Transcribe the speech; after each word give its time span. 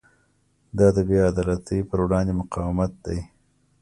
دا 0.77 0.87
د 0.95 0.97
بې 1.07 1.17
عدالتۍ 1.29 1.79
پر 1.89 1.99
وړاندې 2.03 2.33
مقاومت 2.41 2.91
دی. 3.05 3.19